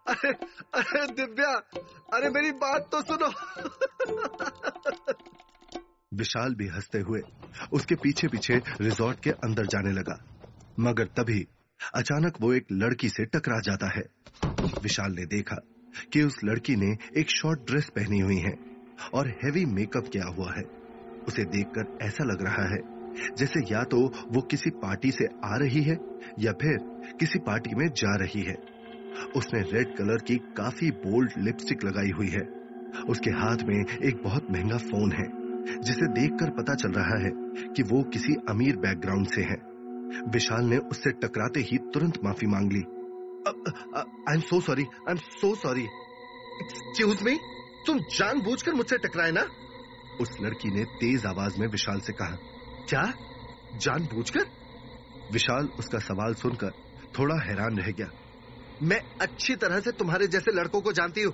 अरे 0.08 0.32
अरे 0.74 1.06
दिव्या, 1.06 1.62
अरे 2.14 2.28
मेरी 2.28 2.52
बात 2.52 2.88
तो 2.92 3.02
सुनो। 3.02 3.26
विशाल 6.14 6.54
भी 6.54 6.66
हँसते 6.66 6.98
हुए 6.98 7.20
उसके 7.72 7.94
पीछे 7.94 8.28
पीछे 8.28 8.62
रिजॉर्ट 8.80 9.20
के 9.20 9.30
अंदर 9.30 9.66
जाने 9.66 9.92
लगा। 9.92 10.24
मगर 10.80 11.04
तभी 11.04 11.48
अचानक 11.94 12.34
वो 12.40 12.52
एक 12.52 12.66
लड़की 12.72 13.08
से 13.08 13.24
टकरा 13.24 13.60
जाता 13.60 13.86
है। 13.86 14.04
विशाल 14.82 15.12
ने 15.12 15.26
देखा 15.26 15.56
कि 16.12 16.22
उस 16.22 16.40
लड़की 16.44 16.76
ने 16.76 17.20
एक 17.20 17.30
शॉर्ट 17.30 17.60
ड्रेस 17.60 17.88
पहनी 17.88 18.20
हुई 18.20 18.36
है 18.36 18.58
और 19.14 19.28
हैवी 19.28 19.64
मेकअप 19.64 20.08
किया 20.08 20.24
हुआ 20.24 20.52
है। 20.52 20.64
उसे 21.28 21.44
देखकर 21.44 21.98
ऐसा 22.02 22.24
लग 22.24 22.42
रहा 22.42 22.68
है 22.68 22.93
जैसे 23.38 23.60
या 23.72 23.82
तो 23.84 24.00
वो 24.30 24.40
किसी 24.40 24.70
पार्टी 24.82 25.10
से 25.10 25.24
आ 25.44 25.56
रही 25.56 25.82
है, 25.82 25.98
या 26.38 26.52
फिर 26.52 26.78
किसी 27.20 27.38
पार्टी 27.38 27.74
में 27.74 27.86
जा 27.88 28.14
रही 28.16 28.42
है। 28.42 28.54
उसने 29.36 29.60
रेड 29.62 29.96
कलर 29.96 30.22
की 30.22 30.36
काफ़ी 30.56 30.90
बोल्ड 30.90 31.32
लिपस्टिक 31.38 31.84
लगाई 31.84 32.10
हुई 32.10 32.28
है। 32.28 32.42
उसके 33.08 33.30
हाथ 33.30 33.62
में 33.64 33.76
एक 33.76 34.22
बहुत 34.24 34.50
महँगा 34.50 34.76
फ़ोन 34.78 35.12
है, 35.12 35.26
जिसे 35.80 36.08
देखकर 36.12 36.50
पता 36.50 36.74
चल 36.74 36.92
रहा 36.92 37.18
है 37.22 37.30
कि 37.68 37.82
वो 37.82 38.02
किसी 38.02 38.34
अमीर 38.48 38.76
बैकग्राउंड 38.76 39.26
से 39.26 39.42
है। 39.42 39.56
विशाल 40.28 40.64
ने 40.64 40.76
उससे 40.76 41.10
टकराते 41.22 41.60
ही 41.60 41.78
तुरंत 41.94 42.18
माफ़ी 42.24 42.46
मांग 42.46 42.72
ली। 42.72 42.82
I 43.48 44.34
am 44.34 44.40
so 44.40 44.60
sorry 44.60 44.82
I 44.82 45.10
am 45.10 45.16
so 45.16 45.54
sorry 45.54 45.84
excuse 46.62 47.22
me 47.22 47.36
तुम 47.86 47.98
जानबूझकर 48.10 48.74
मुझसे 48.74 48.98
टकराए 48.98 49.30
ना? 49.30 49.46
उस 50.20 50.36
लड़की 50.42 50.70
ने 50.70 50.84
तेज 51.00 51.26
आवाज़ 51.26 51.60
में 51.60 51.66
विशाल 51.68 52.00
से 52.00 52.12
कहा 52.12 52.36
क्या? 52.88 53.02
जानबूझकर? 53.76 54.44
विशाल 55.32 55.68
उसका 55.78 55.98
सवाल 55.98 56.34
सुनकर 56.34 56.70
थोड़ा 57.18 57.34
हैरान 57.44 57.78
रह 57.78 57.92
गया। 57.92 58.10
मैं 58.82 59.00
अच्छी 59.20 59.56
तरह 59.56 59.80
से 59.80 59.92
तुम्हारे 59.92 60.26
जैसे 60.26 60.52
लड़कों 60.52 60.80
को 60.80 60.92
जानती 60.92 61.22
हूँ। 61.22 61.32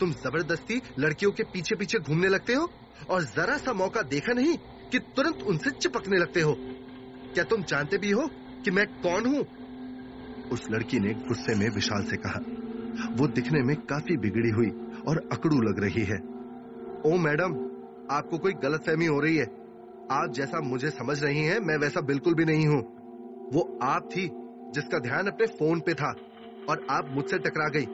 तुम 0.00 0.12
ज़बरदस्ती 0.12 0.82
लड़कियों 0.98 1.32
के 1.32 1.42
पीछे 1.42 1.76
पीछे 1.76 1.98
घूमने 1.98 2.28
लगते 2.28 2.54
हो 2.54 2.70
और 3.10 3.22
जरा 3.22 3.56
सा 3.56 3.72
मौका 3.72 4.02
देखा 4.02 4.32
नहीं 4.32 4.56
कि 4.92 4.98
तुरंत 4.98 5.42
उनसे 5.42 5.70
चिपकने 5.70 6.18
लगते 6.18 6.40
हो। 6.40 6.54
क्या 7.34 7.44
तुम 7.44 7.62
जानते 7.62 7.98
भी 7.98 8.10
हो 8.10 8.28
कि 8.64 8.70
मैं 8.70 8.86
कौन 8.86 9.26
हूँ? 9.26 9.44
उस 10.52 10.66
लड़की 10.70 10.98
ने 10.98 11.14
गुस्से 11.14 11.54
में 11.54 11.68
विशाल 11.70 12.04
से 12.04 12.16
कहा, 12.16 12.40
वो 13.14 13.26
दिखने 13.26 13.62
में 13.62 13.76
काफ़ी 13.76 14.16
बिगड़ी 14.16 14.50
हुई 14.50 14.70
और 15.08 15.28
अकड़ू 15.32 15.60
लग 15.60 15.78
रही 15.78 16.04
है। 16.04 16.18
ओ 17.06 17.18
मैडम, 17.18 17.54
आपको 18.14 18.38
कोई 18.38 18.52
गलतफहमी 18.52 19.06
हो 19.06 19.20
रही 19.20 19.36
है। 19.36 19.65
आप 20.10 20.32
जैसा 20.32 20.60
मुझे 20.60 20.90
समझ 20.90 21.24
रही 21.24 21.40
हैं, 21.40 21.58
मैं 21.60 21.76
वैसा 21.76 22.00
बिल्कुल 22.00 22.34
भी 22.34 22.44
नहीं 22.44 22.66
हूँ। 22.66 22.80
वो 23.52 23.78
आप 23.82 24.08
थी, 24.16 24.30
जिसका 24.74 24.98
ध्यान 24.98 25.26
अपने 25.26 25.46
फ़ोन 25.46 25.80
पे 25.80 25.94
था, 25.94 26.14
और 26.68 26.86
आप 26.90 27.08
मुझसे 27.10 27.38
टकरा 27.38 27.68
गई। 27.68 27.84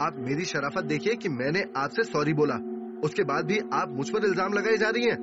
आप 0.00 0.16
मेरी 0.18 0.44
शराफत 0.44 0.84
देखिए 0.84 1.14
कि 1.14 1.28
मैंने 1.28 1.64
आपसे 1.76 2.02
सॉरी 2.02 2.32
बोला। 2.32 2.54
उसके 3.04 3.22
बाद 3.22 3.44
भी 3.44 3.58
आप 3.72 3.88
मुझ 3.88 4.08
पर 4.10 4.24
इल्ज़ाम 4.24 4.52
लगाए 4.52 4.76
जा 4.76 4.90
रही 4.90 5.04
हैं। 5.04 5.16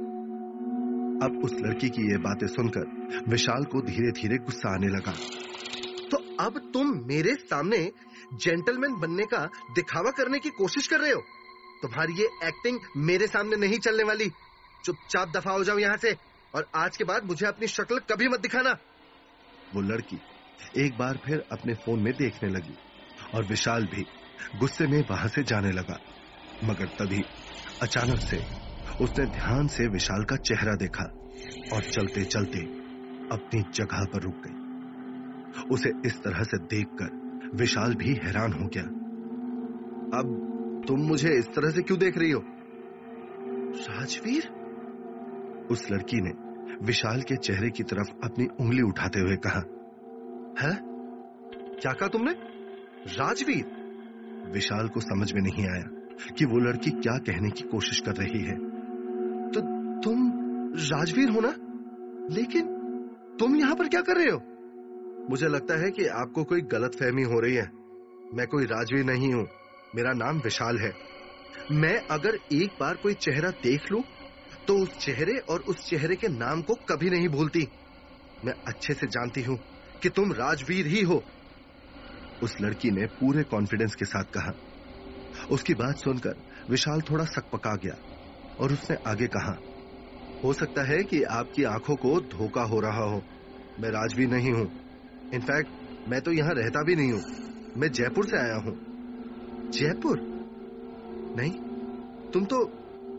अब 1.23 1.41
उस 1.43 1.53
लड़की 1.53 1.89
की 1.89 2.01
ये 2.01 2.17
बातें 2.17 2.47
सुनकर 2.47 3.23
विशाल 3.27 3.63
को 3.63 3.81
धीरे 3.81 4.11
धीरे 4.11 4.37
गुस्सा 4.37 4.73
आने 4.73 4.87
लगा। 4.87 5.13
तो 6.11 6.17
अब 6.39 6.71
तुम 6.73 6.87
मेरे 7.05 7.33
सामने 7.35 7.91
जेंटलमैन 8.33 8.99
बनने 8.99 9.23
का 9.23 9.45
दिखावा 9.75 10.11
करने 10.11 10.39
की 10.39 10.49
कोशिश 10.49 10.87
कर 10.87 10.99
रहे 10.99 11.11
हो? 11.11 11.21
तुम्हारी 11.81 12.13
ये 12.13 12.29
एक्टिंग 12.43 12.79
मेरे 12.97 13.27
सामने 13.27 13.55
नहीं 13.55 13.79
चलने 13.79 14.03
वाली। 14.03 14.31
चुपचाप 14.85 15.29
दफ़ा 15.29 15.51
हो 15.51 15.63
जाओ 15.63 15.77
यहाँ 15.77 15.97
से। 15.97 16.26
और 16.55 16.67
आज 16.75 16.97
के 16.97 17.03
बाद 17.03 17.25
मुझे 17.25 17.45
अपनी 17.45 17.67
शक्ल 17.67 17.99
कभी 17.99 18.27
मत 18.27 18.39
दिखाना। 18.39 18.77
वो 19.75 19.81
लड़की 19.81 20.19
एक 20.77 20.97
बार 20.97 21.19
फिर 21.25 21.43
अपने 21.51 21.73
फ़ोन 21.73 21.99
में 21.99 22.13
देखने 22.13 22.49
लगी 22.49 22.77
और 23.33 23.45
विशाल 23.45 23.85
भी 23.85 24.05
गुस्से 24.59 24.87
में 24.87 25.05
वहाँ 25.09 25.27
से 25.27 25.43
जाने 25.43 25.71
लगा। 25.71 25.99
मगर 26.63 26.85
तभी 26.85 27.23
अचानक 27.81 28.19
से 28.19 28.37
उसने 29.01 29.25
ध्यान 29.25 29.67
से 29.67 29.87
विशाल 29.87 30.23
का 30.23 30.35
चेहरा 30.35 30.75
देखा 30.75 31.03
और 31.73 31.81
चलते 31.83 32.23
चलते 32.23 32.59
अपनी 33.31 33.61
जगह 33.73 34.05
पर 34.05 34.21
रुक 34.21 34.41
गई। 34.47 35.63
उसे 35.75 35.91
इस 36.05 36.17
तरह 36.23 36.43
से 36.43 36.57
देखकर 36.57 37.27
विशाल 37.55 37.95
भी 37.95 38.13
हैरान 38.13 38.53
हो 38.53 38.67
गया। 38.67 38.83
अब 40.19 40.43
तुम 40.87 40.99
मुझे 40.99 41.33
इस 41.39 41.47
तरह 41.47 41.69
से 41.69 41.81
क्यों 41.81 41.99
देख 41.99 42.17
रही 42.17 42.31
हो? 42.31 42.43
राजवीर 43.89 44.56
उस 45.71 45.91
लड़की 45.91 46.17
ने 46.21 46.47
विशाल 46.85 47.21
के 47.21 47.35
चेहरे 47.35 47.69
की 47.69 47.83
तरफ़ 47.83 48.09
अपनी 48.23 48.45
उंगली 48.45 48.81
उठाते 48.81 49.19
हुए 49.19 49.35
कहा, 49.35 49.59
है? 50.61 50.79
क्या 51.79 51.93
कहा 51.93 52.07
तुमने? 52.07 52.31
राजवीर? 53.07 53.77
विशाल 54.53 54.87
को 54.87 54.99
समझ 54.99 55.33
में 55.33 55.41
नहीं 55.41 55.67
आया 55.69 55.89
कि 56.37 56.45
वो 56.45 56.57
लड़की 56.57 56.91
क्या 56.91 57.17
कहने 57.17 57.49
की 57.49 57.63
कोशिश 57.63 57.99
कर 57.99 58.11
रही 58.11 58.43
है। 58.43 58.55
तो 59.51 59.59
तुम 60.01 60.31
राजवीर 60.75 61.29
हो 61.29 61.39
ना? 61.41 61.53
लेकिन 62.35 62.67
तुम 63.39 63.55
यहाँ 63.55 63.75
पर 63.75 63.87
क्या 63.87 64.01
कर 64.01 64.15
रहे 64.15 64.25
हो? 64.25 64.41
मुझे 65.29 65.47
लगता 65.47 65.85
है 65.85 65.91
कि 65.91 66.05
आपको 66.05 66.43
कोई 66.43 66.61
गलत 66.61 66.91
फहमी 66.95 67.23
हो 67.23 67.39
रही 67.39 67.53
है। 67.53 67.71
मैं 68.33 68.47
कोई 68.47 68.65
राजवीर 68.65 69.05
नहीं 69.05 69.33
हूँ। 69.33 69.47
मेरा 69.95 70.13
नाम 70.13 70.37
विशाल 70.39 70.77
है। 70.77 70.93
मैं 71.71 72.07
अगर 72.07 72.37
एक 72.53 72.69
बार 72.79 72.95
कोई 72.95 73.13
चेहरा 73.13 73.49
देख 73.49 73.91
लूँ 73.91 74.03
तो 74.67 74.73
उस 74.73 74.97
चेहरे 74.97 75.37
और 75.49 75.59
उस 75.59 75.89
चेहरे 75.89 76.15
के 76.15 76.27
नाम 76.27 76.61
को 76.61 76.73
कभी 76.89 77.09
नहीं 77.09 77.27
भूलती। 77.29 77.67
मैं 78.45 78.53
अच्छे 78.67 78.93
से 78.93 79.07
जानती 79.07 79.41
हूँ 79.41 79.57
कि 80.01 80.09
तुम 80.09 80.31
राजवीर 80.33 80.87
ही 80.87 81.01
हो। 81.01 81.23
उस 82.43 82.55
लड़की 82.61 82.91
ने 82.91 83.05
पूरे 83.05 83.43
कॉन्फिडेंस 83.43 83.95
के 83.95 84.05
साथ 84.05 84.23
कहा। 84.23 84.53
उसकी 85.51 85.73
बात 85.73 85.97
सुनकर 85.97 86.35
विशाल 86.69 87.01
थोड़ा 87.01 87.25
सकपका 87.25 87.75
गया 87.75 87.95
और 88.59 88.73
उसने 88.73 88.97
आगे 89.07 89.27
कहा, 89.27 89.57
हो 90.43 90.53
सकता 90.53 90.83
है 90.83 91.03
कि 91.03 91.23
आपकी 91.23 91.63
आँखों 91.63 91.95
को 91.95 92.19
धोखा 92.19 92.61
हो 92.61 92.79
रहा 92.79 93.03
हो। 93.03 93.21
मैं 93.79 93.89
राजवीर 93.89 94.27
नहीं 94.27 94.51
हूँ। 94.51 94.65
इनफैक्ट 95.33 96.07
मैं 96.07 96.21
तो 96.21 96.31
यहाँ 96.31 96.53
रहता 96.53 96.83
भी 96.83 96.95
नहीं 96.95 97.11
हूँ। 97.11 97.23
मैं 97.77 97.91
जयपुर 97.91 98.25
से 98.25 98.37
आया 98.37 98.55
हूँ। 98.55 98.75
जयपुर? 99.71 100.19
नहीं, 101.37 101.51
तुम 102.31 102.45
तो 102.45 102.61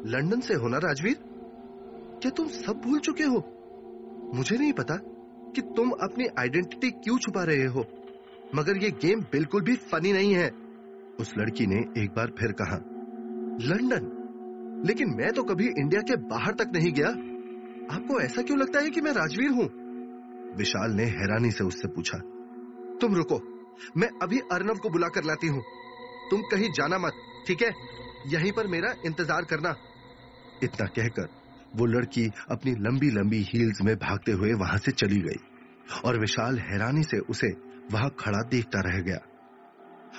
लंदन 0.07 0.41
से 0.41 0.55
हो 0.55 0.69
ना 0.69 0.79
राजवीर? 0.79 1.28
क्या 2.23 2.31
तुम 2.31 2.49
सब 2.49 2.81
भूल 2.81 2.99
चुके 3.01 3.25
हो। 3.25 3.39
मुझे 4.35 4.57
नहीं 4.57 4.73
पता 4.73 4.95
कि 5.55 5.63
तुम 5.77 5.91
अपनी 6.03 6.27
आइडेंटिटी 6.39 6.91
क्यों 6.93 7.19
छुपा 7.19 7.43
रहे 7.45 7.67
हो, 7.67 7.85
मगर 8.55 8.83
ये 8.85 8.91
गेम 9.03 9.21
बिल्कुल 9.33 9.63
भी 9.63 9.75
फनी 9.87 10.13
नहीं 10.13 10.35
है। 10.35 10.49
उस 11.21 11.33
लड़की 11.39 11.67
ने 11.67 11.77
एक 12.03 12.11
बार 12.11 12.33
फिर 12.39 12.53
कहा 12.53 12.77
लंदन 13.63 14.15
लेकिन 14.87 15.15
मैं 15.17 15.33
तो 15.33 15.43
कभी 15.43 15.67
इंडिया 15.69 16.01
के 16.03 16.17
बाहर 16.27 16.55
तक 16.55 16.71
नहीं 16.75 16.93
गया। 16.93 17.09
आपको 17.91 18.21
ऐसा 18.21 18.43
क्यों 18.43 18.59
लगता 18.59 18.81
है 18.81 18.91
कि 18.91 19.01
मैं 19.01 19.13
राजवीर 19.13 19.51
हूँ? 19.51 19.69
विशाल 20.59 20.93
ने 20.93 21.05
हैरानी 21.13 21.51
से 21.51 21.65
उससे 21.65 21.89
पूछा, 21.89 22.19
तुम 23.01 23.15
रुको, 23.15 23.41
मैं 23.97 24.09
अभी 24.23 24.39
अर्नव 24.53 24.79
को 24.79 24.91
बुलाकर 24.91 25.25
लाती 25.25 25.47
हूँ। 25.47 25.63
तुम 26.31 26.43
कहीं 26.51 26.71
जाना 26.73 26.99
मत, 26.99 27.13
ठीक 27.47 27.63
है? 27.63 27.73
यहीं 28.27 28.53
पर 28.53 28.67
मेरा 28.67 28.95
इंतज़ार 29.07 29.45
करना। 29.45 29.75
इतना 30.63 30.87
कहकर 30.89 31.29
वो 31.77 31.87
लड़की 31.87 32.27
अपनी 32.51 32.73
लंबी 32.81 33.11
लंबी 33.11 33.43
हील्स 33.49 33.81
में 33.83 33.95
भागते 33.97 34.33
हुए 34.33 34.53
वहाँ 34.55 34.79
से 34.79 34.93
चली 34.93 35.21
गई 35.21 35.41
और 36.05 36.19
विशाल 36.21 36.59
हैरानी 36.59 37.03
से 37.03 37.19
उसे 37.31 37.49
वहाँ 37.93 38.11
खड़ा 38.19 38.43
देखता 38.43 38.81
रह 38.81 38.99
गया। 39.03 39.19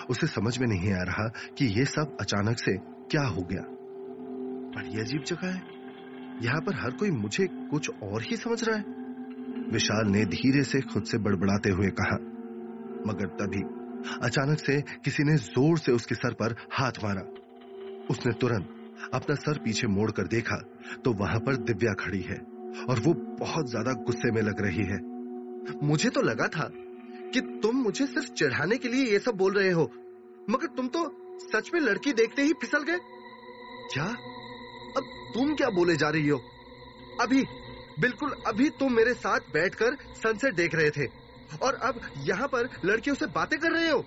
उसे 0.09 0.27
समझ 0.27 0.57
में 0.57 0.67
नहीं 0.67 0.93
आ 0.93 1.03
रहा 1.03 1.27
कि 1.57 1.65
यह 1.79 1.85
सब 1.85 2.17
अचानक 2.21 2.59
से 2.59 2.75
क्या 3.11 3.25
हो 3.27 3.41
गया। 3.41 3.63
बड़ी 4.71 4.99
अजीब 4.99 5.23
जगह 5.23 5.47
है। 5.47 5.61
यहाँ 6.43 6.61
पर 6.61 6.75
हर 6.75 6.91
कोई 6.91 7.11
मुझे 7.11 7.47
कुछ 7.71 7.89
और 8.03 8.21
ही 8.21 8.37
समझ 8.37 8.63
रहा 8.63 8.77
है। 8.77 8.83
विशाल 9.71 10.07
ने 10.07 10.25
धीरे 10.25 10.63
से 10.63 10.81
खुद 10.83 11.03
से 11.03 11.17
बड़बड़ाते 11.17 11.69
हुए 11.69 11.89
कहा, 11.91 12.15
मगर 13.07 13.27
तभी 13.39 13.63
अचानक 14.23 14.59
से 14.59 14.81
किसी 15.05 15.23
ने 15.23 15.35
ज़ोर 15.37 15.77
से 15.77 15.91
उसके 15.91 16.15
सर 16.15 16.33
पर 16.33 16.55
हाथ 16.73 17.03
मारा। 17.03 17.21
उसने 18.09 18.33
तुरंत 18.33 18.75
अपना 19.13 19.35
सर 19.35 19.57
पीछे 19.57 19.87
मोड़ 19.87 20.09
कर 20.11 20.27
देखा 20.27 20.55
तो 21.05 21.13
वहाँ 21.13 21.39
पर 21.39 21.55
दिव्या 21.63 21.93
खड़ी 21.99 22.21
है 22.21 22.37
और 22.89 22.99
वो 22.99 23.13
बहुत 23.39 23.69
ज़्यादा 23.69 23.93
गुस्से 24.05 24.31
में 24.31 24.41
लग 24.41 24.61
रही 24.61 24.85
है। 24.85 24.97
मुझे 25.83 26.09
तो 26.09 26.21
लगा 26.21 26.47
था 26.47 26.69
कि 27.33 27.41
तुम 27.63 27.75
मुझे 27.75 28.05
सिर्फ़ 28.05 28.31
चढ़ाने 28.33 28.77
के 28.77 28.87
लिए 28.87 29.11
ये 29.11 29.19
सब 29.19 29.35
बोल 29.35 29.53
रहे 29.53 29.71
हो, 29.71 29.83
मगर 30.49 30.67
तुम 30.77 30.87
तो 30.87 31.03
सच 31.43 31.69
में 31.73 31.79
लड़की 31.81 32.13
देखते 32.13 32.41
ही 32.41 32.53
फिसल 32.61 32.83
गए। 32.83 32.97
क्या? 33.93 34.05
अब 34.97 35.03
तुम 35.33 35.53
क्या 35.55 35.69
बोले 35.69 35.95
जा 35.95 36.09
रही 36.09 36.27
हो? 36.27 36.37
अभी, 37.21 37.43
बिल्कुल 37.99 38.33
अभी 38.47 38.69
तुम 38.69 38.93
मेरे 38.93 39.13
साथ 39.15 39.51
बैठकर 39.53 39.97
सनसेट 40.15 40.55
देख 40.55 40.75
रहे 40.75 40.89
थे 40.89 41.05
और 41.63 41.75
अब 41.83 42.01
यहाँ 42.17 42.47
पर 42.47 42.69
लड़कियों 42.85 43.15
से 43.15 43.25
बातें 43.35 43.59
कर 43.59 43.71
रहे 43.71 43.89
हो। 43.89 44.03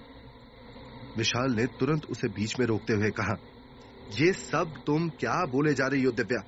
विशाल 1.17 1.55
ने 1.55 1.67
तुरंत 1.81 2.07
उसे 2.11 2.29
बीच 2.31 2.59
में 2.61 2.67
रोकते 2.67 2.93
हुए 2.93 3.11
कहा 3.11 3.35
ये 4.21 4.33
सब 4.33 4.73
तुम 4.87 5.09
क्या 5.09 5.45
बोले 5.47 5.75
जा 5.75 5.87
रही 5.87 6.03
हो, 6.03 6.11
दिव्या? 6.13 6.43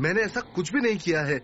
मैंने 0.00 0.20
ऐसा 0.20 0.40
कुछ 0.40 0.72
भी 0.72 0.80
नहीं 0.80 0.96
किया 0.96 1.20
है। 1.20 1.36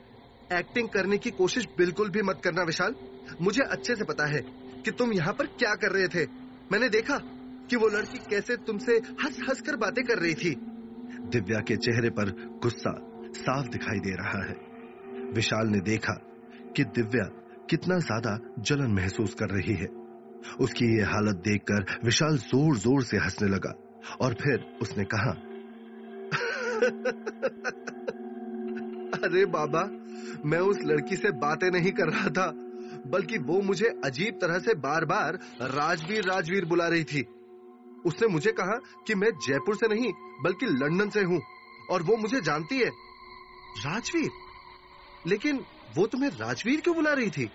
एक्टिंग 0.53 0.89
करने 0.89 1.19
की 1.19 1.31
कोशिश 1.31 1.67
बिल्कुल 1.79 2.11
भी 2.11 2.23
मत 2.23 2.41
करना, 2.45 2.63
विशाल। 2.63 2.95
मुझे 3.41 3.63
अच्छे 3.63 3.95
से 3.97 4.05
पता 4.05 4.27
है 4.27 4.41
कि 4.85 4.91
तुम 4.91 5.13
यहाँ 5.13 5.33
पर 5.33 5.47
क्या 5.47 5.75
कर 5.75 5.93
रहे 5.93 6.09
थे। 6.09 6.27
मैंने 6.73 6.89
देखा 6.89 7.17
कि 7.71 7.77
वो 7.77 7.89
लड़की 7.89 8.19
कैसे 8.31 8.57
तुमसे 8.57 8.93
हंस 8.93 9.39
हंस 9.49 9.61
कर 9.61 9.77
बातें 9.77 10.05
कर 10.05 10.19
रही 10.19 10.35
थी। 10.35 10.55
दिव्या 11.29 11.61
के 11.61 11.77
चेहरे 11.77 12.11
पर 12.11 12.31
गुस्सा 12.63 12.93
साफ़ 13.37 13.69
दिखाई 13.69 13.99
दे 13.99 14.15
रहा 14.15 14.43
है। 14.45 14.57
विशाल 15.35 15.69
ने 15.69 15.81
देखा 15.81 16.13
कि 16.77 16.85
दिव्या 16.85 17.25
कितना 17.71 17.99
ज़्यादा 17.99 18.39
जलन 18.59 18.93
महसूस 18.93 19.35
कर 19.35 19.51
रही 19.51 19.75
है। 19.75 19.87
उसकी 20.61 20.87
ये 20.97 21.05
हालत 21.05 21.37
देखकर 21.37 21.99
विशाल 22.05 22.37
ज़ोर 22.39 22.77
ज़ोर 22.77 23.03
से 23.03 23.17
हंसने 23.17 23.49
लगा 23.49 23.75
और 24.21 24.35
फिर 24.35 24.65
उसने 24.83 25.05
कहा 25.05 25.33
अरे 29.25 29.47
बाबा, 29.47 29.83
मैं 30.45 30.59
उस 30.59 30.79
लड़की 30.85 31.17
से 31.17 31.31
बातें 31.31 31.71
नहीं 31.71 31.93
कर 31.93 32.09
रहा 32.09 32.29
था, 32.29 32.51
बल्कि 33.07 33.39
वो 33.39 33.61
मुझे 33.63 34.01
अजीब 34.05 34.35
तरह 34.35 34.59
से 34.59 34.75
बार 34.75 35.05
बार 35.05 35.39
राजवीर 35.63 36.25
राजवीर 36.25 36.65
बुला 36.65 36.89
रही 36.89 37.05
थी। 37.05 37.27
उसने 38.07 38.29
मुझे 38.29 38.53
कहा 38.53 38.81
कि 39.07 39.15
मैं 39.15 39.31
जयपुर 39.31 39.77
से 39.77 39.89
नहीं, 39.89 40.13
बल्कि 40.43 40.67
लंदन 40.67 41.09
से 41.09 41.21
हूँ, 41.21 41.43
और 41.91 42.03
वो 42.03 42.17
मुझे 42.17 42.41
जानती 42.41 42.79
है। 42.79 42.89
राजवीर? 43.79 44.31
लेकिन 45.27 45.65
वो 45.97 46.07
तुम्हें 46.07 46.31
राजवीर 46.31 46.81
क्यों 46.81 46.97
बुला 46.97 47.13
रही 47.13 47.31
थी? 47.31 47.51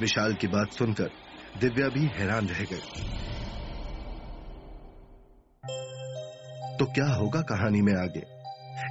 विशाल 0.00 0.34
की 0.34 0.46
बात 0.46 0.72
सुनकर 0.72 1.10
दिव्या 1.60 1.88
भी 1.88 2.00
हैरान 2.00 2.46
रह 2.46 2.64
गई। 2.64 2.80
तो 6.78 6.84
क्या 6.84 7.06
होगा 7.06 7.40
कहानी 7.40 7.82
में 7.82 7.94
आगे? 7.94 8.22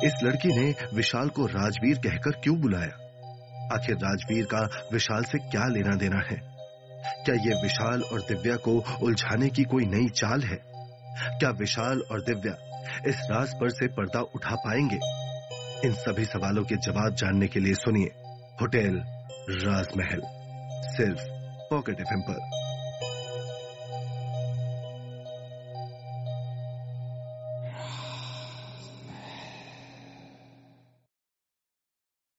इस 0.07 0.13
लड़की 0.23 0.49
ने 0.49 0.75
विशाल 0.93 1.29
को 1.29 1.45
राजवीर 1.45 1.97
कहकर 1.97 2.31
क्यों 2.31 2.61
बुलाया? 2.61 3.01
आखिर 3.73 3.95
राजवीर 3.95 4.45
का 4.45 4.89
विशाल 4.93 5.23
से 5.23 5.37
क्या 5.37 5.67
लेना 5.67 5.95
देना 5.95 6.17
है? 6.17 6.55
क्या 7.25 7.35
ये 7.35 7.61
विशाल 7.63 8.01
और 8.01 8.19
दिव्या 8.19 8.55
को 8.55 8.97
उलझाने 9.01 9.49
की 9.49 9.63
कोई 9.63 9.85
नई 9.85 10.09
चाल 10.09 10.41
है? 10.41 10.55
क्या 11.39 11.49
विशाल 11.49 12.01
और 12.11 12.21
दिव्या 12.21 12.53
इस 13.07 13.27
राज 13.31 13.53
पर 13.53 13.69
से 13.69 13.87
पर्दा 13.87 14.19
उठा 14.19 14.55
पाएँगे? 14.55 14.99
इन 15.87 15.93
सभी 15.93 16.25
सवालों 16.25 16.63
के 16.63 16.75
जवाब 16.75 17.13
जानने 17.13 17.47
के 17.47 17.59
लिए 17.59 17.73
सुनिए 17.73 18.11
होटल 18.61 19.03
राजमहल, 19.49 20.21
सिर्फ़ 20.91 21.21
पॉकेट 21.69 21.99
एफ़ 21.99 22.31
पर। 22.31 22.64